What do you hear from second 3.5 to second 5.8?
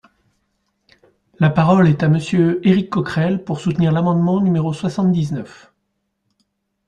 soutenir l’amendement numéro soixante-dix-neuf.